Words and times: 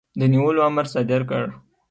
د 0.19 0.21
نیولو 0.33 0.61
امر 0.69 0.85
صادر 0.93 1.21
کړ. 1.29 1.43